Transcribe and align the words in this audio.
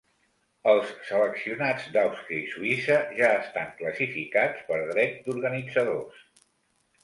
Els 0.69 0.93
seleccionats 1.09 1.85
d'Àustria 1.97 2.41
i 2.47 2.49
Suïssa 2.55 2.97
ja 3.21 3.31
estan 3.43 3.71
classificats 3.83 4.67
per 4.73 4.81
dret 4.91 5.23
d'organitzadors. 5.29 6.29